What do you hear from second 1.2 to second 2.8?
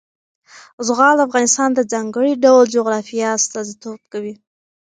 افغانستان د ځانګړي ډول